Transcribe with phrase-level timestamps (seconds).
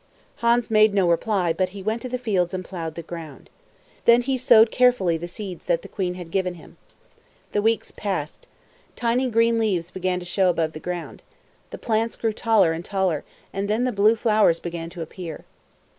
[0.37, 3.51] Hans made no reply, but he went to the fields and plowed the ground.
[4.05, 6.77] Then he sowed carefully the seeds that the queen had given him.
[7.51, 8.47] The weeks passed
[8.95, 8.95] by.
[8.95, 11.21] Tiny green leaves began to show above the ground.
[11.69, 15.45] The plants grew taller and taller, and then the blue flowers began to appear.